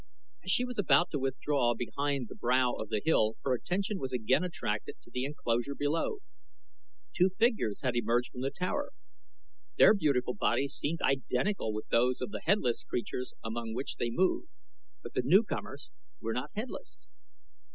As 0.43 0.49
she 0.49 0.65
was 0.65 0.79
about 0.79 1.11
to 1.11 1.19
withdraw 1.19 1.75
behind 1.75 2.27
the 2.27 2.33
brow 2.33 2.73
of 2.73 2.89
the 2.89 3.03
hill 3.05 3.35
her 3.45 3.53
attention 3.53 3.99
was 3.99 4.11
again 4.11 4.43
attracted 4.43 4.95
to 5.03 5.11
the 5.11 5.25
enclosure 5.25 5.75
below. 5.75 6.21
Two 7.13 7.29
figures 7.37 7.81
had 7.83 7.95
emerged 7.95 8.31
from 8.31 8.41
the 8.41 8.49
tower. 8.49 8.93
Their 9.77 9.93
beautiful 9.93 10.33
bodies 10.33 10.73
seemed 10.73 11.03
identical 11.03 11.71
with 11.71 11.87
those 11.89 12.19
of 12.19 12.31
the 12.31 12.41
headless 12.43 12.83
creatures 12.83 13.35
among 13.43 13.75
which 13.75 13.97
they 13.97 14.09
moved, 14.09 14.49
but 15.03 15.13
the 15.13 15.21
newcomers 15.23 15.91
were 16.19 16.33
not 16.33 16.49
headless. 16.55 17.11